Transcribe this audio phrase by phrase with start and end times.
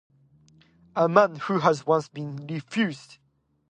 [0.95, 3.19] A man who has once been refused!